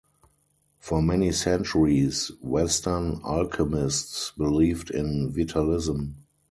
[0.79, 6.15] For many centuries, Western alchemists believed in vitalism.